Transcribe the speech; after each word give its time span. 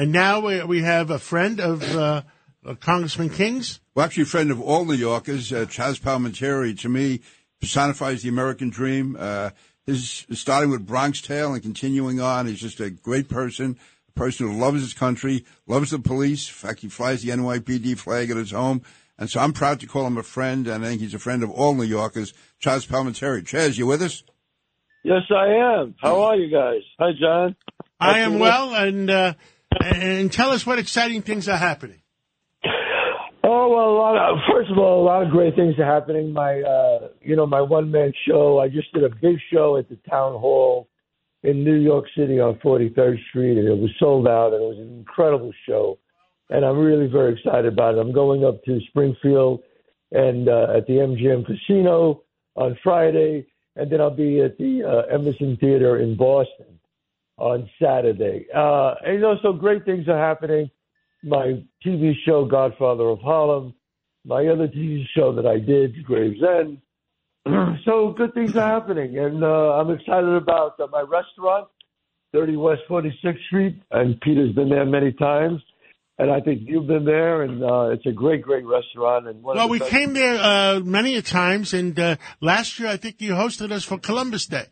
And 0.00 0.12
now 0.12 0.40
we, 0.40 0.64
we 0.64 0.80
have 0.80 1.10
a 1.10 1.18
friend 1.18 1.60
of 1.60 1.94
uh, 1.94 2.22
uh, 2.64 2.74
Congressman 2.76 3.28
King's. 3.28 3.80
Well, 3.94 4.06
actually, 4.06 4.22
a 4.22 4.26
friend 4.26 4.50
of 4.50 4.58
all 4.58 4.86
New 4.86 4.94
Yorkers, 4.94 5.52
uh, 5.52 5.66
Chaz 5.66 6.00
Palminteri, 6.00 6.80
to 6.80 6.88
me, 6.88 7.20
personifies 7.60 8.22
the 8.22 8.30
American 8.30 8.70
dream. 8.70 9.14
Uh, 9.20 9.50
his 9.84 10.24
starting 10.32 10.70
with 10.70 10.86
Bronx 10.86 11.20
Tale 11.20 11.52
and 11.52 11.62
continuing 11.62 12.18
on, 12.18 12.46
he's 12.46 12.62
just 12.62 12.80
a 12.80 12.88
great 12.88 13.28
person, 13.28 13.76
a 14.08 14.18
person 14.18 14.48
who 14.48 14.58
loves 14.58 14.80
his 14.80 14.94
country, 14.94 15.44
loves 15.66 15.90
the 15.90 15.98
police. 15.98 16.48
In 16.48 16.54
fact, 16.54 16.80
he 16.80 16.88
flies 16.88 17.20
the 17.20 17.32
NYPD 17.32 17.98
flag 17.98 18.30
at 18.30 18.38
his 18.38 18.52
home. 18.52 18.80
And 19.18 19.28
so 19.28 19.38
I'm 19.40 19.52
proud 19.52 19.80
to 19.80 19.86
call 19.86 20.06
him 20.06 20.16
a 20.16 20.22
friend, 20.22 20.66
and 20.66 20.82
I 20.82 20.88
think 20.88 21.02
he's 21.02 21.12
a 21.12 21.18
friend 21.18 21.42
of 21.42 21.50
all 21.50 21.74
New 21.74 21.82
Yorkers. 21.82 22.32
Chaz 22.58 22.88
Palminteri. 22.88 23.42
Chaz, 23.42 23.76
you 23.76 23.86
with 23.86 24.00
us? 24.00 24.22
Yes, 25.04 25.24
I 25.30 25.48
am. 25.48 25.94
How 26.00 26.22
are 26.22 26.36
you 26.36 26.50
guys? 26.50 26.80
Hi, 26.98 27.10
John. 27.20 27.54
I 28.00 28.20
am 28.20 28.38
well, 28.38 28.74
and 28.74 29.10
uh, 29.10 29.34
and 29.80 30.32
tell 30.32 30.50
us 30.50 30.66
what 30.66 30.78
exciting 30.78 31.22
things 31.22 31.48
are 31.48 31.56
happening. 31.56 32.02
Oh 33.42 33.68
well, 33.68 33.88
a 33.88 33.96
lot 33.96 34.32
of, 34.32 34.38
first 34.52 34.70
of 34.70 34.78
all, 34.78 35.02
a 35.02 35.04
lot 35.04 35.22
of 35.22 35.30
great 35.30 35.56
things 35.56 35.74
are 35.78 35.84
happening. 35.84 36.32
My, 36.32 36.60
uh, 36.60 37.08
you 37.22 37.36
know, 37.36 37.46
my 37.46 37.60
one 37.60 37.90
man 37.90 38.12
show. 38.28 38.58
I 38.58 38.68
just 38.68 38.92
did 38.92 39.04
a 39.04 39.08
big 39.08 39.36
show 39.52 39.76
at 39.76 39.88
the 39.88 39.96
town 40.08 40.38
hall 40.38 40.88
in 41.42 41.64
New 41.64 41.76
York 41.76 42.04
City 42.16 42.38
on 42.38 42.56
43rd 42.56 43.16
Street, 43.30 43.58
and 43.58 43.66
it 43.66 43.78
was 43.78 43.90
sold 43.98 44.28
out, 44.28 44.52
and 44.52 44.62
it 44.62 44.66
was 44.66 44.78
an 44.78 44.98
incredible 44.98 45.52
show. 45.66 45.98
And 46.50 46.64
I'm 46.64 46.78
really 46.78 47.06
very 47.06 47.32
excited 47.32 47.72
about 47.72 47.94
it. 47.94 47.98
I'm 47.98 48.12
going 48.12 48.44
up 48.44 48.62
to 48.64 48.80
Springfield 48.88 49.62
and 50.12 50.48
uh, 50.48 50.76
at 50.76 50.86
the 50.86 50.94
MGM 50.94 51.46
Casino 51.46 52.22
on 52.56 52.76
Friday, 52.82 53.46
and 53.76 53.90
then 53.90 54.00
I'll 54.00 54.10
be 54.10 54.40
at 54.40 54.58
the 54.58 54.82
uh, 54.84 55.14
Emerson 55.14 55.56
Theater 55.60 55.98
in 55.98 56.16
Boston 56.16 56.79
on 57.40 57.68
Saturday. 57.82 58.46
Uh, 58.54 58.94
and 59.04 59.14
you 59.14 59.20
know, 59.20 59.34
so 59.42 59.52
great 59.52 59.84
things 59.84 60.06
are 60.08 60.18
happening 60.18 60.70
my 61.22 61.62
TV 61.84 62.12
show 62.26 62.44
Godfather 62.44 63.08
of 63.08 63.20
Harlem, 63.20 63.74
my 64.24 64.46
other 64.46 64.68
TV 64.68 65.04
show 65.14 65.34
that 65.34 65.46
I 65.46 65.58
did, 65.58 66.04
Gravesend. 66.04 66.78
so 67.84 68.14
good 68.16 68.34
things 68.34 68.56
are 68.56 68.80
happening, 68.80 69.18
and 69.18 69.42
uh, 69.42 69.46
I'm 69.46 69.90
excited 69.90 70.34
about 70.34 70.78
uh, 70.80 70.86
my 70.90 71.00
restaurant, 71.00 71.68
30 72.32 72.56
West 72.56 72.82
46th 72.88 73.44
Street, 73.46 73.82
and 73.90 74.20
Peter's 74.20 74.54
been 74.54 74.68
there 74.68 74.84
many 74.84 75.12
times. 75.12 75.60
And 76.18 76.30
I 76.30 76.40
think 76.40 76.60
you've 76.66 76.86
been 76.86 77.06
there, 77.06 77.42
and 77.42 77.64
uh, 77.64 77.92
it's 77.92 78.04
a 78.04 78.12
great, 78.12 78.42
great 78.42 78.66
restaurant. 78.66 79.26
And 79.26 79.42
well, 79.42 79.70
we 79.70 79.80
came 79.80 80.12
there 80.12 80.38
uh, 80.38 80.80
many 80.80 81.16
a 81.16 81.22
times, 81.22 81.72
and 81.72 81.98
uh, 81.98 82.16
last 82.42 82.78
year 82.78 82.90
I 82.90 82.98
think 82.98 83.22
you 83.22 83.32
hosted 83.32 83.72
us 83.72 83.84
for 83.84 83.96
Columbus 83.96 84.44
Day. 84.44 84.66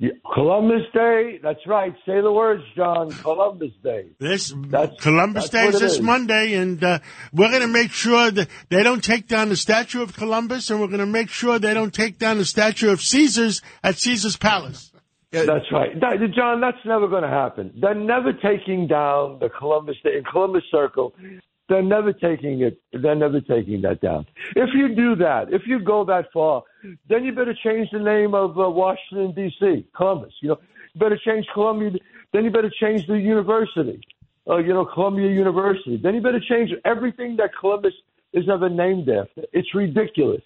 Yeah, 0.00 0.12
Columbus 0.32 0.86
Day. 0.94 1.40
That's 1.42 1.66
right. 1.66 1.94
Say 2.06 2.22
the 2.22 2.32
words, 2.32 2.62
John. 2.74 3.10
Columbus 3.10 3.72
Day. 3.84 4.06
This 4.18 4.50
that's, 4.68 4.98
Columbus 5.02 5.50
that's 5.50 5.72
Day 5.72 5.76
is 5.76 5.78
this 5.78 5.92
is. 5.96 6.00
Monday, 6.00 6.54
and 6.54 6.82
uh, 6.82 7.00
we're 7.34 7.50
going 7.50 7.60
to 7.60 7.68
make 7.68 7.90
sure 7.90 8.30
that 8.30 8.48
they 8.70 8.82
don't 8.82 9.04
take 9.04 9.28
down 9.28 9.50
the 9.50 9.56
statue 9.56 10.00
of 10.00 10.16
Columbus, 10.16 10.70
and 10.70 10.80
we're 10.80 10.86
going 10.86 11.00
to 11.00 11.06
make 11.06 11.28
sure 11.28 11.58
they 11.58 11.74
don't 11.74 11.92
take 11.92 12.18
down 12.18 12.38
the 12.38 12.46
statue 12.46 12.88
of 12.88 13.02
Caesar's 13.02 13.60
at 13.82 13.98
Caesar's 13.98 14.38
Palace. 14.38 14.90
That's 15.32 15.70
right, 15.70 16.00
that, 16.00 16.16
John. 16.34 16.62
That's 16.62 16.84
never 16.86 17.06
going 17.06 17.22
to 17.22 17.28
happen. 17.28 17.70
They're 17.78 17.94
never 17.94 18.32
taking 18.32 18.86
down 18.86 19.38
the 19.38 19.50
Columbus 19.50 19.96
Day 20.02 20.16
in 20.16 20.24
Columbus 20.24 20.64
Circle. 20.70 21.14
They're 21.70 21.82
never 21.82 22.12
taking 22.12 22.62
it. 22.62 22.80
They're 22.92 23.14
never 23.14 23.40
taking 23.40 23.80
that 23.82 24.00
down. 24.00 24.26
If 24.56 24.70
you 24.74 24.92
do 24.92 25.14
that, 25.16 25.52
if 25.52 25.62
you 25.66 25.78
go 25.78 26.04
that 26.04 26.26
far, 26.32 26.64
then 27.08 27.22
you 27.22 27.32
better 27.32 27.54
change 27.54 27.88
the 27.92 28.00
name 28.00 28.34
of 28.34 28.58
uh, 28.58 28.68
Washington 28.68 29.32
D.C. 29.36 29.86
Columbus. 29.96 30.32
You 30.42 30.48
know, 30.48 30.58
you 30.92 30.98
better 31.00 31.18
change 31.24 31.46
Columbia. 31.54 31.92
Then 32.32 32.42
you 32.42 32.50
better 32.50 32.72
change 32.80 33.06
the 33.06 33.14
university. 33.14 34.00
Uh, 34.48 34.56
you 34.56 34.74
know, 34.74 34.84
Columbia 34.84 35.30
University. 35.30 35.96
Then 35.96 36.16
you 36.16 36.20
better 36.20 36.40
change 36.40 36.72
everything 36.84 37.36
that 37.36 37.50
Columbus 37.60 37.94
is 38.32 38.48
ever 38.52 38.68
named 38.68 39.08
after. 39.08 39.42
It's 39.52 39.72
ridiculous. 39.72 40.42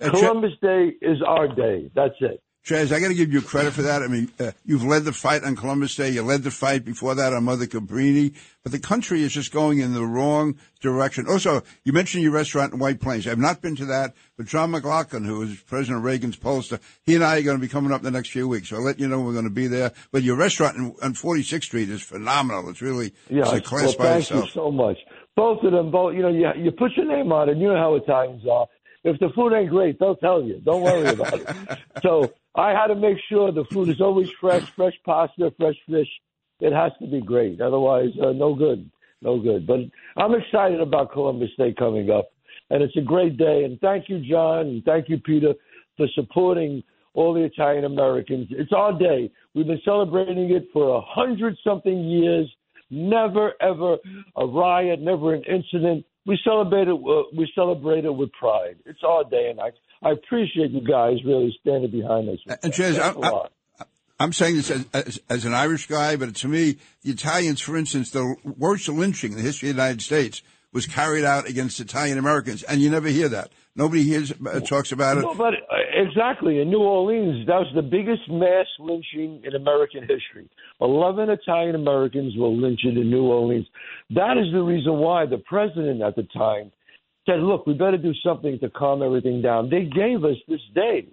Columbus 0.00 0.54
Day 0.60 0.94
is 1.00 1.22
our 1.24 1.46
day. 1.46 1.92
That's 1.94 2.16
it. 2.20 2.42
Chaz, 2.66 2.90
I 2.90 2.98
got 2.98 3.08
to 3.08 3.14
give 3.14 3.32
you 3.32 3.40
credit 3.42 3.74
for 3.74 3.82
that. 3.82 4.02
I 4.02 4.08
mean, 4.08 4.28
uh, 4.40 4.50
you've 4.64 4.82
led 4.82 5.04
the 5.04 5.12
fight 5.12 5.44
on 5.44 5.54
Columbus 5.54 5.94
Day. 5.94 6.10
You 6.10 6.22
led 6.22 6.42
the 6.42 6.50
fight 6.50 6.84
before 6.84 7.14
that 7.14 7.32
on 7.32 7.44
Mother 7.44 7.66
Cabrini. 7.66 8.34
But 8.64 8.72
the 8.72 8.80
country 8.80 9.22
is 9.22 9.32
just 9.32 9.52
going 9.52 9.78
in 9.78 9.94
the 9.94 10.04
wrong 10.04 10.56
direction. 10.80 11.28
Also, 11.28 11.62
you 11.84 11.92
mentioned 11.92 12.24
your 12.24 12.32
restaurant 12.32 12.72
in 12.72 12.80
White 12.80 13.00
Plains. 13.00 13.24
I 13.24 13.30
have 13.30 13.38
not 13.38 13.62
been 13.62 13.76
to 13.76 13.84
that, 13.84 14.14
but 14.36 14.46
John 14.46 14.72
McLaughlin, 14.72 15.22
who 15.22 15.42
is 15.42 15.60
President 15.60 16.02
Reagan's 16.02 16.36
pollster, 16.36 16.80
he 17.04 17.14
and 17.14 17.22
I 17.22 17.38
are 17.38 17.42
going 17.42 17.56
to 17.56 17.60
be 17.60 17.68
coming 17.68 17.92
up 17.92 18.00
in 18.00 18.04
the 18.04 18.10
next 18.10 18.30
few 18.30 18.48
weeks. 18.48 18.70
So 18.70 18.76
I'll 18.76 18.82
let 18.82 18.98
you 18.98 19.06
know 19.06 19.20
we're 19.20 19.32
going 19.32 19.44
to 19.44 19.50
be 19.50 19.68
there. 19.68 19.92
But 20.10 20.24
your 20.24 20.34
restaurant 20.34 20.76
in, 20.76 20.86
on 21.04 21.14
46th 21.14 21.62
Street 21.62 21.88
is 21.88 22.02
phenomenal. 22.02 22.68
It's 22.68 22.82
really 22.82 23.14
yeah, 23.30 23.42
it's 23.42 23.52
a 23.52 23.60
class 23.60 23.96
well, 23.96 23.98
by 23.98 24.04
thank 24.06 24.22
itself. 24.22 24.44
you 24.46 24.50
so 24.50 24.72
much. 24.72 24.98
Both 25.36 25.62
of 25.62 25.70
them, 25.70 25.92
both, 25.92 26.16
you 26.16 26.22
know, 26.22 26.30
you, 26.30 26.48
you 26.56 26.72
put 26.72 26.90
your 26.96 27.06
name 27.06 27.30
on 27.30 27.48
it. 27.48 27.58
You 27.58 27.68
know 27.68 27.76
how 27.76 27.94
Italians 27.94 28.42
are. 28.50 28.66
If 29.04 29.20
the 29.20 29.28
food 29.36 29.52
ain't 29.52 29.70
great, 29.70 30.00
they'll 30.00 30.16
tell 30.16 30.42
you. 30.42 30.60
Don't 30.64 30.82
worry 30.82 31.10
about 31.10 31.34
it. 31.34 31.48
So 32.02 32.32
I 32.56 32.70
had 32.70 32.86
to 32.88 32.94
make 32.94 33.18
sure 33.28 33.52
the 33.52 33.64
food 33.66 33.88
is 33.88 34.00
always 34.00 34.30
fresh, 34.40 34.68
fresh 34.70 34.94
pasta, 35.04 35.52
fresh 35.58 35.76
fish. 35.88 36.08
It 36.60 36.72
has 36.72 36.92
to 37.00 37.06
be 37.06 37.20
great. 37.20 37.60
Otherwise, 37.60 38.10
uh, 38.22 38.32
no 38.32 38.54
good. 38.54 38.90
No 39.22 39.38
good. 39.38 39.66
But 39.66 39.80
I'm 40.16 40.34
excited 40.34 40.80
about 40.80 41.12
Columbus 41.12 41.50
Day 41.58 41.74
coming 41.78 42.10
up. 42.10 42.30
And 42.70 42.82
it's 42.82 42.96
a 42.96 43.02
great 43.02 43.36
day. 43.36 43.64
And 43.64 43.78
thank 43.80 44.08
you, 44.08 44.20
John, 44.20 44.66
and 44.66 44.84
thank 44.84 45.08
you, 45.08 45.18
Peter, 45.18 45.54
for 45.96 46.06
supporting 46.14 46.82
all 47.14 47.32
the 47.32 47.42
Italian 47.42 47.84
Americans. 47.84 48.48
It's 48.50 48.72
our 48.72 48.98
day. 48.98 49.30
We've 49.54 49.66
been 49.66 49.80
celebrating 49.84 50.50
it 50.50 50.68
for 50.72 50.96
a 50.96 51.00
hundred 51.00 51.56
something 51.64 52.04
years. 52.04 52.50
Never, 52.90 53.52
ever 53.60 53.96
a 54.36 54.46
riot, 54.46 55.00
never 55.00 55.34
an 55.34 55.42
incident. 55.44 56.04
We 56.24 56.38
celebrate 56.44 56.88
it. 56.88 56.94
Uh, 56.94 57.22
we 57.36 57.50
celebrate 57.54 58.04
it 58.04 58.14
with 58.14 58.30
pride. 58.32 58.76
It's 58.84 59.02
our 59.02 59.24
day, 59.24 59.48
and 59.50 59.60
I 59.60 59.70
I 60.06 60.12
appreciate 60.12 60.70
you 60.70 60.82
guys 60.82 61.16
really 61.24 61.56
standing 61.60 61.90
behind 61.90 62.28
us. 62.28 62.38
And 62.62 62.72
Chaz, 62.72 62.96
I, 62.98 63.84
I'm 64.20 64.32
saying 64.32 64.56
this 64.56 64.70
as, 64.70 64.86
as, 64.94 65.20
as, 65.28 65.44
an 65.44 65.52
Irish 65.52 65.88
guy, 65.88 66.14
but 66.14 66.36
to 66.36 66.48
me, 66.48 66.76
the 67.02 67.10
Italians, 67.10 67.60
for 67.60 67.76
instance, 67.76 68.10
the 68.10 68.36
worst 68.44 68.88
lynching 68.88 69.32
in 69.32 69.38
the 69.38 69.42
history 69.42 69.70
of 69.70 69.76
the 69.76 69.82
United 69.82 70.02
States 70.02 70.42
was 70.72 70.86
carried 70.86 71.24
out 71.24 71.48
against 71.48 71.80
Italian 71.80 72.18
Americans, 72.18 72.62
and 72.62 72.80
you 72.80 72.88
never 72.88 73.08
hear 73.08 73.28
that. 73.30 73.50
Nobody 73.74 74.04
hears 74.04 74.32
uh, 74.32 74.60
talks 74.60 74.92
about 74.92 75.18
it. 75.18 75.22
No, 75.22 75.34
but 75.34 75.54
uh, 75.54 75.76
exactly 75.92 76.60
in 76.60 76.70
New 76.70 76.82
Orleans, 76.82 77.46
that 77.46 77.58
was 77.58 77.72
the 77.74 77.82
biggest 77.82 78.22
mass 78.30 78.66
lynching 78.78 79.42
in 79.44 79.54
American 79.54 80.02
history. 80.02 80.48
Eleven 80.80 81.30
Italian 81.30 81.74
Americans 81.74 82.34
were 82.38 82.48
lynched 82.48 82.86
in 82.86 82.94
New 82.94 83.24
Orleans. 83.24 83.66
That 84.10 84.38
is 84.38 84.52
the 84.52 84.62
reason 84.62 84.94
why 84.94 85.26
the 85.26 85.38
president 85.38 86.00
at 86.00 86.14
the 86.14 86.22
time 86.32 86.70
said, 87.26 87.40
look, 87.40 87.66
we 87.66 87.74
better 87.74 87.98
do 87.98 88.14
something 88.24 88.58
to 88.60 88.70
calm 88.70 89.02
everything 89.02 89.42
down. 89.42 89.68
They 89.68 89.84
gave 89.84 90.24
us 90.24 90.36
this 90.48 90.60
day. 90.74 91.08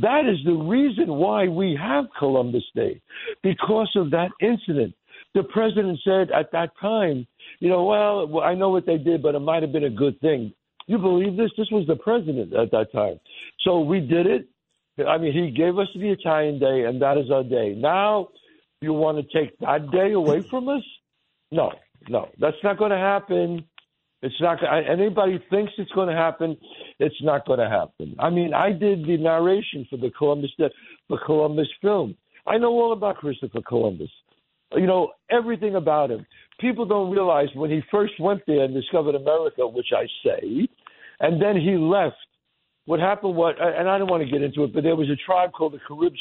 That 0.00 0.26
is 0.26 0.38
the 0.44 0.52
reason 0.52 1.14
why 1.14 1.48
we 1.48 1.78
have 1.80 2.06
Columbus 2.18 2.64
Day, 2.74 3.00
because 3.42 3.90
of 3.96 4.10
that 4.10 4.30
incident. 4.40 4.94
The 5.34 5.44
president 5.44 5.98
said 6.04 6.30
at 6.30 6.50
that 6.52 6.70
time, 6.80 7.26
you 7.60 7.68
know, 7.68 7.84
well, 7.84 8.42
I 8.42 8.54
know 8.54 8.70
what 8.70 8.86
they 8.86 8.98
did, 8.98 9.22
but 9.22 9.34
it 9.34 9.40
might 9.40 9.62
have 9.62 9.72
been 9.72 9.84
a 9.84 9.90
good 9.90 10.20
thing. 10.20 10.52
You 10.86 10.98
believe 10.98 11.36
this? 11.36 11.50
This 11.56 11.70
was 11.70 11.86
the 11.86 11.96
president 11.96 12.52
at 12.54 12.70
that 12.72 12.92
time. 12.92 13.18
So 13.60 13.80
we 13.80 14.00
did 14.00 14.26
it. 14.26 14.48
I 15.08 15.18
mean, 15.18 15.32
he 15.32 15.50
gave 15.50 15.78
us 15.78 15.88
the 15.94 16.10
Italian 16.10 16.58
Day, 16.58 16.84
and 16.84 17.00
that 17.02 17.16
is 17.16 17.30
our 17.30 17.42
day. 17.42 17.74
Now, 17.76 18.28
you 18.80 18.92
want 18.92 19.18
to 19.18 19.38
take 19.38 19.58
that 19.60 19.90
day 19.90 20.12
away 20.12 20.42
from 20.42 20.68
us? 20.68 20.82
No, 21.50 21.72
no, 22.08 22.28
that's 22.38 22.56
not 22.62 22.78
going 22.78 22.90
to 22.90 22.98
happen. 22.98 23.64
It's 24.24 24.40
not. 24.40 24.58
Anybody 24.90 25.38
thinks 25.50 25.74
it's 25.76 25.90
going 25.90 26.08
to 26.08 26.14
happen, 26.14 26.56
it's 26.98 27.22
not 27.22 27.46
going 27.46 27.58
to 27.58 27.68
happen. 27.68 28.16
I 28.18 28.30
mean, 28.30 28.54
I 28.54 28.72
did 28.72 29.04
the 29.04 29.18
narration 29.18 29.86
for 29.90 29.98
the 29.98 30.10
Columbus 30.16 30.50
the 30.58 30.70
Columbus 31.26 31.68
film. 31.82 32.16
I 32.46 32.56
know 32.56 32.70
all 32.70 32.94
about 32.94 33.16
Christopher 33.16 33.60
Columbus. 33.68 34.08
You 34.74 34.86
know 34.86 35.12
everything 35.30 35.74
about 35.74 36.10
him. 36.10 36.24
People 36.58 36.86
don't 36.86 37.10
realize 37.10 37.48
when 37.54 37.70
he 37.70 37.82
first 37.90 38.14
went 38.18 38.40
there 38.46 38.64
and 38.64 38.72
discovered 38.72 39.14
America, 39.14 39.68
which 39.68 39.88
I 39.94 40.06
say, 40.24 40.68
and 41.20 41.40
then 41.40 41.56
he 41.60 41.76
left. 41.76 42.16
What 42.86 43.00
happened? 43.00 43.36
What? 43.36 43.56
And 43.60 43.90
I 43.90 43.98
don't 43.98 44.10
want 44.10 44.24
to 44.24 44.30
get 44.30 44.40
into 44.40 44.64
it, 44.64 44.72
but 44.72 44.84
there 44.84 44.96
was 44.96 45.10
a 45.10 45.16
tribe 45.26 45.52
called 45.52 45.74
the 45.74 45.80
Carib 45.86 46.14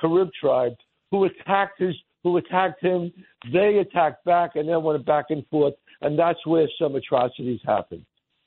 Carib 0.00 0.30
tribe 0.40 0.74
who 1.12 1.24
attacked 1.26 1.80
his 1.80 1.94
who 2.24 2.36
attacked 2.36 2.82
him. 2.82 3.12
They 3.52 3.78
attacked 3.78 4.24
back, 4.24 4.56
and 4.56 4.68
then 4.68 4.82
went 4.82 5.06
back 5.06 5.26
and 5.28 5.46
forth 5.52 5.74
and 6.02 6.18
that's 6.18 6.44
where 6.46 6.68
some 6.80 6.94
atrocities 6.94 7.60
happen. 7.66 8.04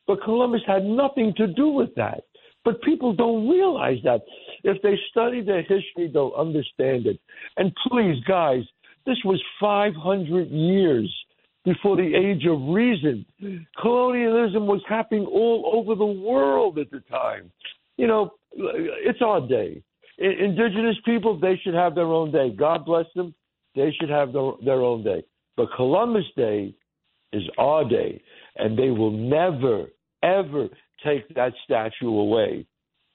But 0.07 0.23
Columbus 0.23 0.61
had 0.65 0.85
nothing 0.85 1.33
to 1.37 1.47
do 1.47 1.67
with 1.69 1.93
that. 1.95 2.23
But 2.63 2.81
people 2.81 3.13
don't 3.13 3.47
realize 3.47 3.97
that. 4.03 4.21
If 4.63 4.81
they 4.81 4.97
study 5.11 5.41
their 5.41 5.61
history, 5.61 6.09
they'll 6.11 6.33
understand 6.37 7.05
it. 7.05 7.19
And 7.55 7.71
please, 7.87 8.21
guys, 8.27 8.63
this 9.05 9.17
was 9.23 9.41
500 9.59 10.49
years 10.49 11.13
before 11.63 11.95
the 11.95 12.13
age 12.15 12.45
of 12.45 12.61
reason. 12.73 13.25
Colonialism 13.81 14.67
was 14.67 14.81
happening 14.87 15.25
all 15.25 15.71
over 15.73 15.95
the 15.95 16.05
world 16.05 16.77
at 16.79 16.91
the 16.91 16.99
time. 17.09 17.51
You 17.97 18.07
know, 18.07 18.31
it's 18.53 19.21
our 19.21 19.45
day. 19.47 19.81
Indigenous 20.17 20.95
people, 21.05 21.39
they 21.39 21.59
should 21.63 21.73
have 21.73 21.93
their 21.95 22.05
own 22.05 22.31
day. 22.31 22.49
God 22.49 22.85
bless 22.85 23.05
them. 23.15 23.33
They 23.75 23.93
should 23.99 24.09
have 24.09 24.33
their, 24.33 24.51
their 24.63 24.81
own 24.81 25.03
day. 25.03 25.23
But 25.55 25.67
Columbus 25.75 26.25
Day 26.35 26.73
is 27.33 27.43
our 27.57 27.87
day, 27.87 28.21
and 28.55 28.77
they 28.77 28.89
will 28.89 29.11
never, 29.11 29.87
ever 30.23 30.69
take 31.05 31.33
that 31.35 31.53
statue 31.63 32.09
away. 32.09 32.65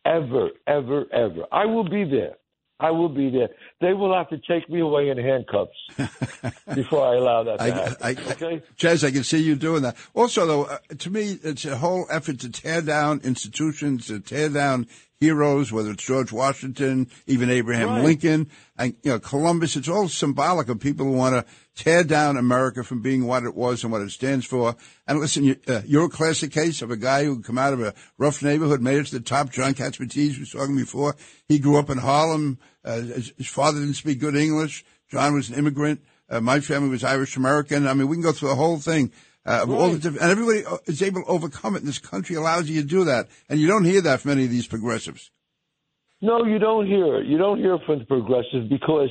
Ever, 0.05 0.50
ever, 0.67 1.05
ever. 1.12 1.44
I 1.53 1.67
will 1.67 1.88
be 1.88 2.05
there. 2.05 2.37
I 2.82 2.91
will 2.91 3.09
be 3.09 3.31
there. 3.31 3.49
They 3.81 3.93
will 3.93 4.12
have 4.12 4.29
to 4.31 4.38
take 4.38 4.69
me 4.69 4.81
away 4.81 5.09
in 5.09 5.17
handcuffs 5.17 5.70
before 6.75 7.06
I 7.06 7.14
allow 7.14 7.44
that 7.44 7.59
to 7.59 7.64
I, 7.64 7.70
happen. 7.70 7.97
I, 8.03 8.32
okay? 8.32 8.62
Chaz, 8.76 9.06
I 9.06 9.12
can 9.12 9.23
see 9.23 9.41
you 9.41 9.55
doing 9.55 9.82
that. 9.82 9.97
Also, 10.15 10.44
though, 10.47 10.65
uh, 10.65 10.79
to 10.99 11.11
me, 11.11 11.38
it's 11.44 11.65
a 11.65 11.76
whole 11.76 12.06
effort 12.11 12.41
to 12.41 12.50
tear 12.50 12.82
down 12.82 13.20
institutions, 13.23 14.08
to 14.08 14.19
tear 14.19 14.49
down 14.49 14.88
heroes, 15.22 15.70
whether 15.70 15.92
it's 15.92 16.02
George 16.02 16.32
Washington, 16.32 17.08
even 17.28 17.48
Abraham 17.48 17.88
Right. 17.90 18.04
Lincoln, 18.04 18.50
and 18.76 18.94
you 19.04 19.12
know 19.12 19.20
Columbus. 19.20 19.76
It's 19.76 19.88
all 19.88 20.08
symbolic 20.08 20.69
of 20.69 20.80
people 20.80 21.06
who 21.06 21.12
want 21.12 21.34
to 21.36 21.52
tear 21.76 22.02
down 22.02 22.36
America 22.36 22.82
from 22.82 23.02
being 23.02 23.24
what 23.24 23.44
it 23.44 23.54
was 23.54 23.84
and 23.84 23.92
what 23.92 24.02
it 24.02 24.10
stands 24.10 24.44
for. 24.44 24.74
And 25.06 25.20
listen, 25.20 25.44
you, 25.44 25.56
uh, 25.69 25.82
you're 25.86 26.06
a 26.06 26.08
classic 26.08 26.50
case 26.50 26.82
of 26.82 26.90
a 26.90 26.96
guy 26.96 27.24
who 27.24 27.40
come 27.40 27.56
out 27.56 27.72
of 27.72 27.80
a 27.80 27.94
rough 28.19 28.42
neighborhood, 28.42 28.82
made 28.82 28.98
it 28.98 29.06
to 29.06 29.19
the 29.19 29.24
top. 29.24 29.50
John 29.50 29.74
Catsimatidis 29.74 30.40
was 30.40 30.50
talking 30.50 30.76
before. 30.76 31.14
He 31.46 31.60
grew 31.60 31.78
up 31.78 31.88
in 31.88 31.98
Harlem. 31.98 32.58
Uh, 32.84 32.96
his, 32.96 33.32
his 33.38 33.46
father 33.46 33.78
didn't 33.78 33.94
speak 33.94 34.19
good 34.19 34.34
English. 34.34 34.84
John 35.08 35.34
was 35.34 35.50
an 35.50 35.56
immigrant. 35.56 36.00
Uh, 36.28 36.40
my 36.40 36.58
family 36.58 36.88
was 36.88 37.04
Irish 37.04 37.36
American. 37.36 37.86
I 37.86 37.94
mean, 37.94 38.08
we 38.08 38.16
can 38.16 38.22
go 38.22 38.32
through 38.32 38.48
the 38.48 38.56
whole 38.56 38.78
thing. 38.78 39.12
Uh, 39.44 39.61
of 39.62 39.71
all 39.71 39.91
the 39.91 40.11
Right. 40.11 40.21
and 40.23 40.31
everybody 40.31 40.65
uh, 40.65 40.79
is 40.87 41.03
able 41.03 41.23
to 41.23 41.29
overcome 41.29 41.75
it. 41.75 41.81
And 41.81 41.89
this 41.89 41.99
country 41.99 42.37
allows 42.37 42.69
you 42.71 42.81
to 42.81 42.87
do 42.87 43.05
that, 43.05 43.29
and 43.49 43.59
you 43.59 43.67
don't 43.67 43.85
hear 43.85 44.00
that 44.03 44.21
from 44.21 44.33
any 44.33 44.44
of 44.44 44.50
these 44.50 44.69
progressives. 44.69 45.31
No, 46.21 46.44
you 46.44 46.59
don't 46.61 46.87
hear 46.87 47.17
it. 47.19 47.27
You 47.27 47.39
don't 47.39 47.59
hear 47.59 47.79
from 47.85 47.99
the 47.99 48.05
progressives 48.05 48.69
because, 48.69 49.11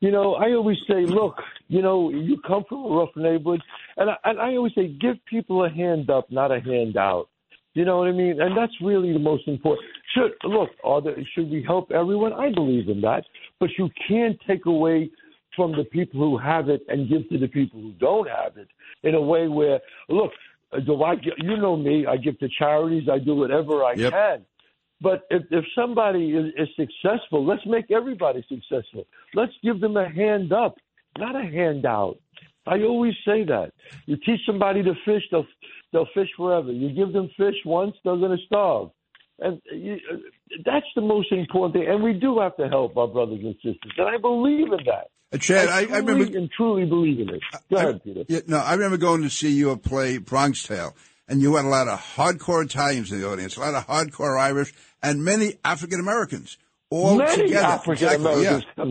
you 0.00 0.10
know, 0.10 0.34
I 0.34 0.52
always 0.54 0.78
say, 0.88 1.06
look, 1.06 1.36
you 1.68 1.82
know, 1.82 2.10
you 2.10 2.40
come 2.44 2.64
from 2.68 2.84
a 2.84 2.88
rough 2.88 3.14
neighborhood, 3.14 3.62
and 3.96 4.10
I, 4.10 4.16
and 4.24 4.40
I 4.40 4.56
always 4.56 4.74
say, 4.74 4.88
give 4.88 5.16
people 5.30 5.64
a 5.64 5.70
hand 5.70 6.10
up, 6.10 6.30
not 6.32 6.50
a 6.50 6.60
handout. 6.60 7.28
You 7.74 7.84
know 7.84 7.98
what 7.98 8.08
I 8.08 8.12
mean? 8.12 8.40
And 8.40 8.56
that's 8.56 8.72
really 8.82 9.12
the 9.12 9.20
most 9.20 9.46
important. 9.46 9.86
Should 10.16 10.32
look, 10.50 10.70
are 10.82 11.00
there, 11.00 11.16
should 11.32 11.48
we 11.48 11.62
help 11.62 11.92
everyone? 11.92 12.32
I 12.32 12.52
believe 12.52 12.88
in 12.88 13.00
that, 13.02 13.22
but 13.60 13.68
you 13.78 13.88
can't 14.08 14.36
take 14.48 14.66
away 14.66 15.10
from 15.58 15.72
the 15.72 15.84
people 15.84 16.20
who 16.20 16.38
have 16.38 16.68
it 16.68 16.82
and 16.88 17.08
give 17.08 17.28
to 17.30 17.38
the 17.38 17.48
people 17.48 17.80
who 17.80 17.92
don't 17.94 18.28
have 18.28 18.56
it 18.56 18.68
in 19.02 19.16
a 19.16 19.20
way 19.20 19.48
where, 19.48 19.80
look, 20.08 20.30
uh, 20.72 20.78
do 20.78 21.02
I? 21.02 21.14
You 21.38 21.56
know 21.56 21.76
me. 21.76 22.06
I 22.06 22.16
give 22.16 22.38
to 22.38 22.48
charities. 22.58 23.08
I 23.10 23.18
do 23.18 23.34
whatever 23.34 23.84
I 23.84 23.94
Yep. 23.94 24.12
can. 24.12 24.46
But 25.00 25.26
if, 25.30 25.42
if 25.50 25.64
somebody 25.74 26.30
is, 26.30 26.52
is 26.56 26.68
successful, 26.76 27.44
let's 27.44 27.64
make 27.66 27.90
everybody 27.90 28.44
successful. 28.48 29.06
Let's 29.34 29.52
give 29.62 29.80
them 29.80 29.96
a 29.96 30.08
hand 30.08 30.52
up, 30.52 30.76
not 31.18 31.34
a 31.36 31.42
handout. 31.42 32.18
I 32.66 32.82
always 32.82 33.14
say 33.24 33.44
that. 33.44 33.72
You 34.06 34.16
teach 34.16 34.40
somebody 34.46 34.82
to 34.82 34.94
fish, 35.04 35.22
they'll 35.30 35.46
they'll 35.92 36.08
fish 36.14 36.28
forever. 36.36 36.70
You 36.70 36.90
give 36.90 37.12
them 37.12 37.30
fish 37.36 37.56
once, 37.64 37.96
they're 38.04 38.16
going 38.16 38.36
to 38.36 38.44
starve. 38.46 38.90
And 39.40 39.60
you, 39.72 39.96
that's 40.64 40.86
the 40.94 41.00
most 41.00 41.30
important 41.30 41.74
thing. 41.74 41.88
And 41.88 42.02
we 42.02 42.12
do 42.12 42.40
have 42.40 42.56
to 42.56 42.68
help 42.68 42.96
our 42.96 43.06
brothers 43.06 43.40
and 43.42 43.54
sisters. 43.56 43.92
And 43.96 44.08
I 44.08 44.18
believe 44.18 44.72
in 44.72 44.84
that. 44.86 45.10
Uh, 45.32 45.36
Chaz, 45.36 45.68
I, 45.68 45.80
I 45.80 45.84
truly 45.84 46.00
remember. 46.02 46.38
and 46.38 46.50
truly 46.56 46.86
believe 46.86 47.20
in 47.20 47.28
it. 47.34 47.40
Go 47.70 47.76
I- 47.76 47.82
ahead, 47.82 48.04
Peter. 48.04 48.24
Yeah, 48.28 48.40
no, 48.46 48.58
I 48.58 48.72
remember 48.72 48.96
going 48.96 49.22
to 49.22 49.30
see 49.30 49.50
you 49.52 49.76
play 49.76 50.18
Bronx 50.18 50.66
Tale, 50.66 50.96
and 51.28 51.40
you 51.42 51.54
had 51.56 51.66
a 51.66 51.68
lot 51.68 51.86
of 51.86 52.00
hardcore 52.00 52.64
Italians 52.64 53.12
in 53.12 53.20
the 53.20 53.28
audience, 53.30 53.56
a 53.56 53.60
lot 53.60 53.74
of 53.74 53.86
hardcore 53.86 54.40
Irish, 54.40 54.72
and 55.02 55.22
many 55.22 55.58
African 55.64 56.00
Americans 56.00 56.58
all 56.90 57.18
Many 57.18 57.48
together. 57.48 57.66
African 57.66 57.92
Exactly, 57.92 58.24
Americans 58.32 58.64
yeah. 58.76 58.84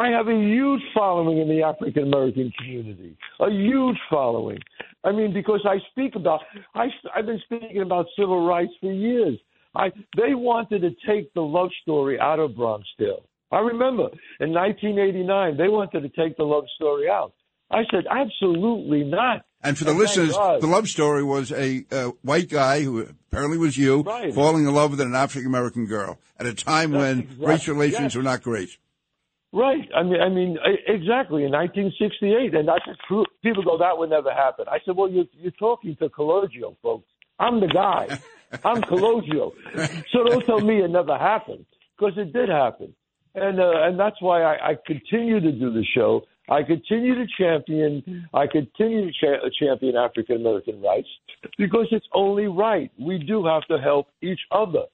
I 0.00 0.08
have 0.10 0.28
a 0.28 0.34
huge 0.34 0.82
following 0.94 1.38
in 1.38 1.48
the 1.48 1.62
African 1.62 2.04
American 2.04 2.52
community. 2.58 3.16
A 3.40 3.50
huge 3.50 3.96
following. 4.08 4.58
I 5.02 5.12
mean, 5.12 5.32
because 5.32 5.66
I 5.68 5.78
speak 5.90 6.14
about, 6.14 6.40
I, 6.74 6.86
I've 7.16 7.26
been 7.26 7.40
speaking 7.44 7.82
about 7.82 8.06
civil 8.16 8.46
rights 8.46 8.72
for 8.80 8.92
years. 8.92 9.38
I, 9.74 9.88
they 10.16 10.34
wanted 10.34 10.80
to 10.82 10.90
take 11.06 11.32
the 11.34 11.40
love 11.42 11.70
story 11.82 12.18
out 12.18 12.38
of 12.40 12.56
Bronx 12.56 12.86
Tale. 12.98 13.24
I 13.52 13.58
remember 13.60 14.08
in 14.40 14.52
1989, 14.52 15.56
they 15.56 15.68
wanted 15.68 16.00
to 16.02 16.08
take 16.08 16.36
the 16.36 16.44
love 16.44 16.64
story 16.76 17.08
out. 17.08 17.32
I 17.70 17.82
said, 17.90 18.04
absolutely 18.10 19.04
not. 19.04 19.44
And 19.62 19.76
for 19.76 19.84
the 19.84 19.90
thank 19.90 20.00
listeners, 20.02 20.32
the 20.60 20.66
love 20.66 20.88
story 20.88 21.22
was 21.22 21.52
a 21.52 21.84
uh, 21.92 22.10
white 22.22 22.48
guy 22.48 22.82
who 22.82 23.00
apparently 23.00 23.58
was 23.58 23.76
you 23.76 24.02
Right. 24.02 24.34
falling 24.34 24.66
in 24.66 24.74
love 24.74 24.92
with 24.92 25.00
an 25.00 25.14
African 25.14 25.46
American 25.46 25.86
girl 25.86 26.18
at 26.38 26.46
a 26.46 26.54
time 26.54 26.92
That's 26.92 27.00
when 27.02 27.18
exact- 27.20 27.40
race 27.40 27.68
relations 27.68 28.00
yes. 28.02 28.16
were 28.16 28.22
not 28.22 28.42
great. 28.42 28.70
Right. 29.52 29.88
I 29.94 30.02
mean, 30.04 30.20
I 30.20 30.28
mean, 30.28 30.58
exactly. 30.86 31.44
In 31.44 31.50
1968, 31.52 32.54
and 32.54 32.68
that's 32.68 32.84
true. 33.06 33.24
People 33.42 33.62
go, 33.64 33.78
that 33.78 33.98
would 33.98 34.10
never 34.10 34.32
happen. 34.32 34.64
I 34.68 34.78
said, 34.84 34.96
well, 34.96 35.10
you're, 35.10 35.26
you're 35.38 35.50
talking 35.52 35.94
to 35.96 36.08
Calogero 36.08 36.76
folks. 36.82 37.06
I'm 37.38 37.60
the 37.60 37.66
guy. 37.68 38.18
I'm 38.64 38.82
Calogero. 38.82 39.52
so 40.12 40.24
don't 40.24 40.44
tell 40.44 40.60
me 40.60 40.82
it 40.82 40.90
never 40.90 41.16
happened 41.16 41.66
because 41.98 42.16
it 42.16 42.32
did 42.32 42.48
happen, 42.48 42.94
and 43.34 43.60
uh, 43.60 43.82
and 43.82 43.98
that's 43.98 44.20
why 44.20 44.42
I, 44.42 44.70
I 44.70 44.76
continue 44.86 45.40
to 45.40 45.52
do 45.52 45.72
the 45.72 45.84
show. 45.94 46.22
I 46.48 46.64
continue 46.64 47.14
to 47.14 47.26
champion. 47.38 48.28
I 48.34 48.46
continue 48.46 49.10
to 49.10 49.12
cha- 49.12 49.48
champion 49.58 49.96
African 49.96 50.36
American 50.36 50.82
rights 50.82 51.08
because 51.56 51.86
it's 51.92 52.06
only 52.12 52.48
right. 52.48 52.90
We 52.98 53.18
do 53.18 53.46
have 53.46 53.64
to 53.68 53.78
help 53.78 54.08
each 54.20 54.40
other. 54.50 54.84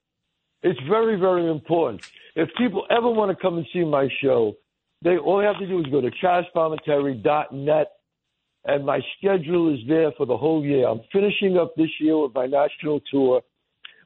It's 0.62 0.80
very, 0.88 1.16
very 1.16 1.50
important. 1.50 2.02
If 2.34 2.48
people 2.58 2.86
ever 2.90 3.08
want 3.08 3.30
to 3.30 3.40
come 3.40 3.56
and 3.56 3.66
see 3.72 3.84
my 3.84 4.08
show, 4.20 4.56
they 5.02 5.16
all 5.16 5.38
they 5.38 5.44
have 5.44 5.58
to 5.58 5.66
do 5.66 5.78
is 5.80 5.86
go 5.86 6.00
to 6.00 6.10
chazpalminteri.net, 6.10 7.86
and 8.66 8.84
my 8.84 9.00
schedule 9.16 9.72
is 9.72 9.80
there 9.88 10.10
for 10.16 10.26
the 10.26 10.36
whole 10.36 10.64
year. 10.64 10.88
I'm 10.88 11.00
finishing 11.12 11.56
up 11.56 11.74
this 11.76 11.90
year 12.00 12.18
with 12.18 12.34
my 12.34 12.46
national 12.46 13.00
tour, 13.10 13.42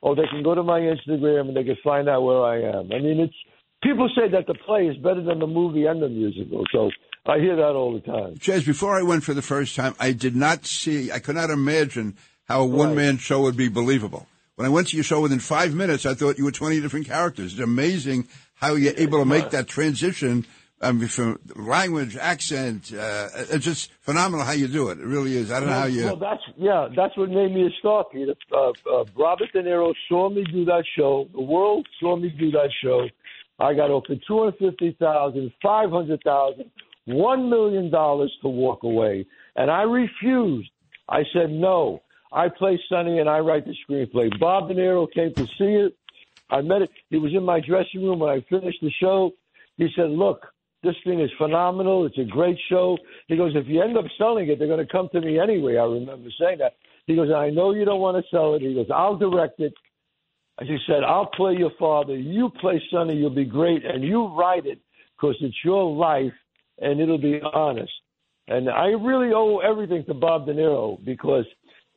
or 0.02 0.14
they 0.14 0.26
can 0.30 0.42
go 0.42 0.54
to 0.54 0.62
my 0.62 0.80
Instagram 0.80 1.48
and 1.48 1.56
they 1.56 1.64
can 1.64 1.78
find 1.82 2.08
out 2.08 2.22
where 2.22 2.44
I 2.44 2.60
am. 2.60 2.92
I 2.92 2.98
mean, 2.98 3.20
it's 3.20 3.34
people 3.82 4.08
say 4.14 4.30
that 4.30 4.46
the 4.46 4.54
play 4.54 4.86
is 4.86 4.96
better 4.98 5.22
than 5.22 5.38
the 5.38 5.46
movie 5.46 5.86
and 5.86 6.02
the 6.02 6.08
musical, 6.08 6.64
so 6.72 6.90
I 7.26 7.38
hear 7.38 7.56
that 7.56 7.72
all 7.72 7.94
the 7.94 8.00
time. 8.00 8.36
Chaz, 8.36 8.66
before 8.66 8.98
I 8.98 9.02
went 9.02 9.24
for 9.24 9.34
the 9.34 9.42
first 9.42 9.74
time, 9.76 9.94
I 9.98 10.12
did 10.12 10.36
not 10.36 10.66
see, 10.66 11.10
I 11.10 11.20
could 11.20 11.36
not 11.36 11.50
imagine 11.50 12.16
how 12.46 12.62
a 12.62 12.66
one 12.66 12.94
man 12.94 13.16
show 13.16 13.42
would 13.42 13.56
be 13.56 13.68
believable. 13.68 14.26
When 14.56 14.66
I 14.66 14.70
went 14.70 14.88
to 14.88 14.96
your 14.96 15.04
show 15.04 15.22
within 15.22 15.38
five 15.38 15.74
minutes, 15.74 16.04
I 16.04 16.12
thought 16.12 16.36
you 16.36 16.44
were 16.44 16.50
20 16.50 16.82
different 16.82 17.06
characters. 17.06 17.52
It's 17.52 17.62
amazing 17.62 18.28
how 18.56 18.74
you're 18.74 18.92
able 18.96 19.20
to 19.20 19.24
make 19.24 19.50
that 19.50 19.68
transition 19.68 20.44
um, 20.80 21.06
from 21.08 21.38
language, 21.56 22.16
accent. 22.16 22.92
Uh, 22.92 23.28
it's 23.34 23.64
just 23.64 23.92
phenomenal 24.00 24.44
how 24.44 24.52
you 24.52 24.68
do 24.68 24.88
it. 24.90 24.98
It 24.98 25.04
really 25.04 25.36
is. 25.36 25.52
I 25.52 25.60
don't 25.60 25.68
know 25.68 25.74
how 25.74 25.86
you. 25.86 26.04
Well, 26.06 26.16
that's 26.16 26.42
yeah, 26.56 26.88
that's 26.94 27.16
what 27.16 27.28
made 27.30 27.52
me 27.52 27.66
a 27.66 27.70
star, 27.78 28.04
Peter. 28.10 28.34
Uh, 28.52 28.70
uh, 28.70 29.04
Robert 29.16 29.52
De 29.52 29.62
Niro 29.62 29.92
saw 30.08 30.30
me 30.30 30.44
do 30.44 30.64
that 30.64 30.84
show. 30.96 31.28
The 31.32 31.42
world 31.42 31.86
saw 32.00 32.16
me 32.16 32.30
do 32.30 32.50
that 32.52 32.70
show. 32.82 33.08
I 33.58 33.74
got 33.74 33.90
offered 33.90 34.20
two 34.26 34.38
hundred 34.38 34.58
fifty 34.58 34.96
thousand, 34.98 35.52
five 35.62 35.90
hundred 35.90 36.22
thousand, 36.24 36.70
one 37.04 37.50
million 37.50 37.90
dollars 37.90 38.34
to 38.42 38.48
walk 38.48 38.82
away, 38.82 39.26
and 39.56 39.70
I 39.70 39.82
refused. 39.82 40.70
I 41.08 41.24
said 41.32 41.50
no. 41.50 42.02
I 42.32 42.48
play 42.48 42.80
Sonny 42.88 43.18
and 43.18 43.28
I 43.28 43.40
write 43.40 43.64
the 43.66 43.74
screenplay. 43.84 44.30
Bob 44.38 44.68
De 44.68 44.74
Niro 44.74 45.12
came 45.12 45.34
to 45.34 45.46
see 45.58 45.74
it. 45.74 45.96
I 46.48 46.60
met 46.60 46.82
it. 46.82 46.90
He 47.08 47.18
was 47.18 47.32
in 47.34 47.44
my 47.44 47.60
dressing 47.60 48.04
room 48.04 48.20
when 48.20 48.30
I 48.30 48.40
finished 48.48 48.78
the 48.80 48.92
show. 49.00 49.32
He 49.76 49.88
said, 49.96 50.10
"Look, 50.10 50.46
this 50.82 50.96
thing 51.04 51.20
is 51.20 51.30
phenomenal. 51.38 52.06
It's 52.06 52.18
a 52.18 52.24
great 52.24 52.58
show." 52.68 52.98
He 53.28 53.36
goes, 53.36 53.52
"If 53.54 53.66
you 53.68 53.82
end 53.82 53.96
up 53.96 54.06
selling 54.18 54.48
it, 54.48 54.58
they're 54.58 54.68
going 54.68 54.86
to 54.86 54.92
come 54.92 55.08
to 55.10 55.20
me 55.20 55.38
anyway." 55.38 55.76
I 55.76 55.84
remember 55.84 56.30
saying 56.38 56.58
that. 56.58 56.74
He 57.06 57.16
goes, 57.16 57.30
"I 57.30 57.50
know 57.50 57.72
you 57.72 57.84
don't 57.84 58.00
want 58.00 58.16
to 58.22 58.30
sell 58.30 58.54
it." 58.54 58.62
He 58.62 58.74
goes, 58.74 58.90
"I'll 58.90 59.16
direct 59.16 59.60
it." 59.60 59.74
He 60.62 60.78
said, 60.86 61.02
"I'll 61.04 61.26
play 61.26 61.54
your 61.56 61.72
father. 61.78 62.16
You 62.16 62.50
play 62.50 62.82
Sonny. 62.90 63.16
You'll 63.16 63.30
be 63.30 63.44
great, 63.44 63.84
and 63.84 64.04
you 64.04 64.26
write 64.26 64.66
it 64.66 64.78
because 65.16 65.36
it's 65.40 65.64
your 65.64 65.90
life, 65.94 66.34
and 66.78 67.00
it'll 67.00 67.18
be 67.18 67.40
honest." 67.40 67.92
And 68.48 68.68
I 68.68 68.88
really 68.88 69.32
owe 69.32 69.58
everything 69.58 70.04
to 70.04 70.14
Bob 70.14 70.46
De 70.46 70.52
Niro 70.52 71.02
because 71.04 71.46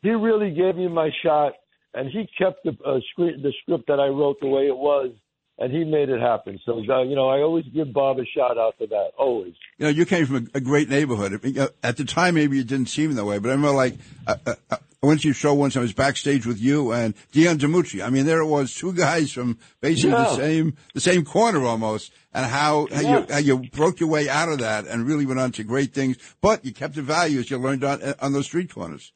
he 0.02 0.12
really 0.12 0.52
gave 0.52 0.76
me 0.76 0.88
my 0.88 1.10
shot, 1.24 1.54
and 1.94 2.10
he 2.10 2.28
kept 2.38 2.64
the 2.64 2.78
uh, 2.86 3.00
script, 3.12 3.42
the 3.42 3.52
script 3.62 3.88
that 3.88 4.00
I 4.00 4.08
wrote 4.08 4.40
the 4.40 4.48
way 4.48 4.68
it 4.68 4.78
was, 4.78 5.12
and 5.60 5.72
he 5.72 5.84
made 5.84 6.10
it 6.10 6.20
happen. 6.20 6.60
So 6.66 6.80
uh, 6.80 7.04
you 7.04 7.16
know, 7.16 7.30
I 7.30 7.40
always 7.42 7.66
give 7.74 7.94
Bob 7.94 8.20
a 8.20 8.26
shout 8.26 8.58
out 8.58 8.76
for 8.78 8.88
that. 8.88 9.12
Always. 9.18 9.54
You 9.78 9.86
know, 9.86 9.90
you 9.92 10.06
came 10.06 10.26
from 10.26 10.36
a, 10.54 10.58
a 10.58 10.62
great 10.62 10.90
neighborhood. 10.90 11.58
Uh, 11.58 11.68
At 11.84 11.98
the 11.98 12.06
time, 12.06 12.36
maybe 12.36 12.60
it 12.60 12.68
didn't 12.68 12.90
seem 12.90 13.14
that 13.16 13.26
way, 13.26 13.40
but 13.40 13.50
I 13.50 13.52
remember 13.54 13.76
like 13.76 13.96
uh, 14.28 14.36
uh, 14.46 14.56
uh, 14.72 14.78
I 15.02 15.06
went 15.06 15.22
to 15.22 15.28
your 15.28 15.36
show 15.36 15.54
once. 15.54 15.76
I 15.76 15.82
was 15.82 15.92
backstage 15.92 16.46
with 16.46 16.62
you 16.62 16.94
and 16.94 17.14
Dion 17.34 17.58
DiMucci. 17.58 18.02
I 18.06 18.10
mean, 18.10 18.26
there 18.26 18.40
it 18.40 18.46
was, 18.46 18.74
two 18.74 18.94
guys 18.94 19.34
from 19.34 19.58
basically 19.82 20.12
the 20.12 20.36
same 20.36 20.78
the 20.94 21.02
same 21.02 21.26
corner 21.26 21.64
almost, 21.66 22.14
and 22.34 22.46
how 22.46 22.88
how, 22.92 23.02
Yeah. 23.02 23.20
you, 23.20 23.26
how 23.30 23.38
you 23.40 23.58
broke 23.72 24.00
your 24.00 24.10
way 24.10 24.30
out 24.30 24.50
of 24.50 24.60
that 24.60 24.88
and 24.88 25.06
really 25.06 25.26
went 25.26 25.40
on 25.42 25.52
to 25.54 25.64
great 25.64 25.94
things. 25.94 26.18
But 26.42 26.64
you 26.64 26.72
kept 26.74 26.96
the 26.96 27.02
values 27.02 27.52
you 27.52 27.58
learned 27.58 27.84
on 27.84 28.02
on 28.22 28.34
those 28.34 28.46
street 28.46 28.74
corners. 28.74 29.12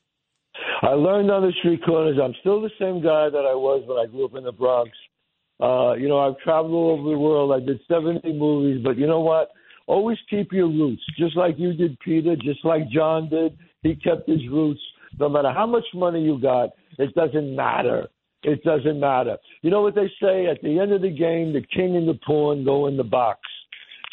I 0.82 0.90
learned 0.90 1.32
on 1.32 1.42
the 1.42 1.54
street 1.60 1.82
corners. 1.84 2.18
I'm 2.22 2.36
still 2.42 2.62
the 2.62 2.70
same 2.80 3.02
guy 3.02 3.30
that 3.30 3.46
I 3.50 3.56
was 3.56 3.84
when 3.88 3.98
I 3.98 4.06
grew 4.06 4.26
up 4.26 4.36
in 4.36 4.44
the 4.44 4.52
Bronx. 4.52 4.92
Uh, 5.60 5.94
you 5.94 6.08
know, 6.08 6.20
I've 6.20 6.38
traveled 6.40 6.74
all 6.74 6.98
over 7.00 7.10
the 7.10 7.18
world. 7.18 7.52
I 7.52 7.66
did 7.66 7.80
70 7.88 8.32
movies, 8.34 8.82
but 8.84 8.98
you 8.98 9.08
know 9.08 9.22
what? 9.22 9.50
Always 9.88 10.18
keep 10.30 10.52
your 10.52 10.68
roots, 10.68 11.02
just 11.18 11.38
like 11.38 11.56
you 11.58 11.74
did, 11.74 11.98
Peter, 12.00 12.36
just 12.36 12.64
like 12.64 12.90
John 12.90 13.30
did. 13.30 13.58
He 13.84 13.96
kept 13.96 14.28
his 14.28 14.42
roots. 14.52 14.82
No 15.20 15.30
matter 15.30 15.52
how 15.52 15.66
much 15.66 15.86
money 15.94 16.22
you 16.22 16.40
got, 16.40 16.72
it 17.00 17.16
doesn't 17.16 17.56
matter. 17.56 18.08
It 18.44 18.64
doesn't 18.64 19.00
matter. 19.00 19.38
You 19.62 19.72
know 19.72 19.82
what 19.82 19.96
they 19.96 20.12
say? 20.22 20.46
At 20.48 20.62
the 20.62 20.80
end 20.80 20.92
of 20.92 21.02
the 21.02 21.10
game, 21.10 21.54
the 21.54 21.66
king 21.74 21.96
and 21.96 22.08
the 22.08 22.20
pawn 22.26 22.64
go 22.66 22.88
in 22.88 22.98
the 22.98 23.04
box. 23.04 23.40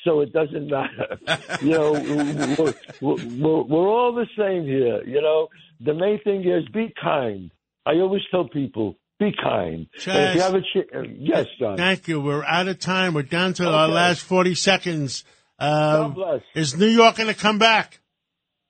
So 0.05 0.21
it 0.21 0.33
doesn't 0.33 0.69
matter. 0.69 1.19
you 1.63 1.71
know, 1.71 1.93
we're, 1.93 2.75
we're, 3.01 3.63
we're 3.63 3.89
all 3.89 4.15
the 4.15 4.27
same 4.39 4.65
here. 4.65 5.03
You 5.05 5.21
know, 5.21 5.49
the 5.81 5.95
main 5.95 6.21
thing 6.23 6.49
is 6.49 6.69
be 6.69 6.93
kind. 7.01 7.51
I 7.87 7.93
always 7.93 8.23
tell 8.31 8.49
people, 8.49 8.97
be 9.19 9.33
kind. 9.43 9.87
Chaz, 9.99 10.31
if 10.31 10.35
you 10.35 10.41
have 10.41 10.55
a 10.55 10.61
ch- 10.61 11.17
yes, 11.19 11.47
John. 11.59 11.77
Thank 11.77 12.09
you. 12.09 12.21
We're 12.21 12.45
out 12.45 12.69
of 12.69 12.79
time. 12.79 13.15
We're 13.15 13.23
down 13.23 13.55
to 13.55 13.69
our 13.69 13.89
last 13.89 14.23
40 14.23 14.55
seconds. 14.55 15.25
Uh, 15.59 16.09
God 16.09 16.15
bless. 16.15 16.41
is 16.55 16.77
New 16.77 16.87
York 16.89 17.17
going 17.17 17.29
to 17.33 17.39
come 17.39 17.59
back? 17.59 18.01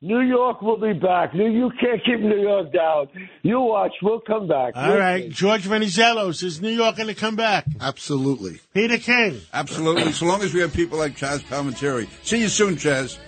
New 0.03 0.21
York 0.21 0.61
will 0.61 0.77
be 0.77 0.93
back. 0.93 1.35
New, 1.35 1.51
you 1.51 1.71
can't 1.81 2.05
keep 2.05 2.21
New 2.21 2.43
York 2.43 2.71
down. 2.75 3.07
You 3.43 3.61
watch. 3.61 3.93
We'll 4.03 4.21
come 4.21 4.47
back. 4.47 4.75
All 4.77 4.99
right. 4.99 5.31
George 5.31 5.63
Venizelos, 5.63 6.43
is 6.43 6.61
New 6.61 6.69
York 6.69 6.97
going 6.97 7.09
to 7.09 7.15
come 7.15 7.37
back? 7.37 7.65
Absolutely. 7.81 8.61
Peter 8.75 8.99
King. 8.99 9.41
Absolutely. 9.55 10.13
so 10.13 10.27
long 10.27 10.43
as 10.43 10.53
we 10.53 10.61
have 10.61 10.75
people 10.75 10.99
like 10.99 11.17
Chaz 11.17 11.41
Palminteri. 11.45 12.07
See 12.23 12.39
you 12.41 12.49
soon, 12.49 12.75
Chaz. 12.75 13.19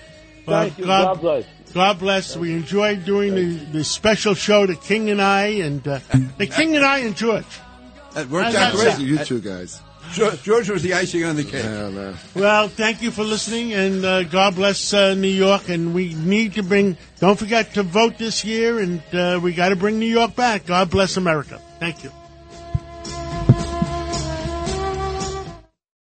Well, 0.46 0.64
Thank 0.64 0.78
you. 0.78 0.84
God 0.84 1.20
bless. 1.22 1.44
God 1.72 1.98
bless. 1.98 2.36
We 2.36 2.52
enjoyed 2.52 3.04
doing 3.04 3.34
the, 3.34 3.56
the 3.72 3.84
special 3.84 4.34
show, 4.34 4.66
The 4.66 4.76
King 4.76 5.10
and 5.10 5.20
I, 5.20 5.46
and 5.46 5.86
uh, 5.86 6.00
The 6.38 6.46
King 6.46 6.76
and 6.76 6.84
I 6.84 6.98
and 6.98 7.16
George. 7.16 7.44
That 8.14 8.28
worked 8.28 8.46
How's 8.46 8.54
out 8.54 8.74
that 8.74 8.96
great. 8.96 9.06
You 9.06 9.18
two 9.18 9.40
guys. 9.40 9.80
George, 10.12 10.42
George 10.42 10.70
was 10.70 10.82
the 10.82 10.94
icing 10.94 11.24
on 11.24 11.36
the 11.36 11.44
cake. 11.44 11.64
Yeah, 11.64 11.90
man. 11.90 12.16
Well, 12.34 12.68
thank 12.68 13.02
you 13.02 13.10
for 13.10 13.24
listening, 13.24 13.72
and 13.72 14.04
uh, 14.04 14.22
God 14.22 14.54
bless 14.54 14.94
uh, 14.94 15.14
New 15.14 15.28
York. 15.28 15.68
And 15.68 15.94
we 15.94 16.14
need 16.14 16.54
to 16.54 16.62
bring, 16.62 16.96
don't 17.18 17.38
forget 17.38 17.74
to 17.74 17.82
vote 17.82 18.16
this 18.16 18.44
year, 18.44 18.78
and 18.78 19.02
uh, 19.12 19.40
we 19.42 19.52
got 19.52 19.70
to 19.70 19.76
bring 19.76 19.98
New 19.98 20.06
York 20.06 20.36
back. 20.36 20.66
God 20.66 20.90
bless 20.90 21.16
America. 21.16 21.60
Thank 21.80 22.04
you. 22.04 22.12